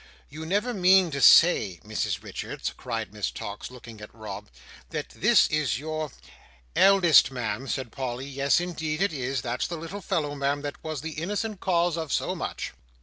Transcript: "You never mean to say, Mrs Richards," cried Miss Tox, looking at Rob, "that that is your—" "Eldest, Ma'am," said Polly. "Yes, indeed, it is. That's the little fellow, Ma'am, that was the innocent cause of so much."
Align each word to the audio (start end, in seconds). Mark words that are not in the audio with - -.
"You 0.29 0.47
never 0.47 0.73
mean 0.73 1.11
to 1.11 1.21
say, 1.21 1.79
Mrs 1.85 2.23
Richards," 2.23 2.73
cried 2.75 3.13
Miss 3.13 3.29
Tox, 3.29 3.69
looking 3.69 4.01
at 4.01 4.11
Rob, 4.15 4.49
"that 4.89 5.09
that 5.09 5.51
is 5.51 5.77
your—" 5.77 6.09
"Eldest, 6.75 7.29
Ma'am," 7.29 7.67
said 7.67 7.91
Polly. 7.91 8.25
"Yes, 8.25 8.59
indeed, 8.59 9.03
it 9.03 9.13
is. 9.13 9.43
That's 9.43 9.67
the 9.67 9.77
little 9.77 10.01
fellow, 10.01 10.33
Ma'am, 10.33 10.63
that 10.63 10.83
was 10.83 11.01
the 11.01 11.21
innocent 11.21 11.59
cause 11.59 11.97
of 11.97 12.11
so 12.11 12.33
much." 12.33 12.73